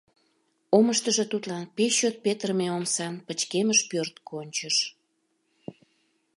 [0.77, 4.77] Омыштыжо тудлан пеш чот петырыме омсан пычкемыш пӧрт кончыш.